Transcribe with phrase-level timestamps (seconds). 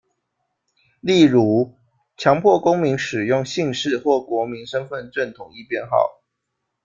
[0.99, 1.75] 例如，
[2.17, 6.19] 强迫公民使用的姓氏或国民身分证统一编号。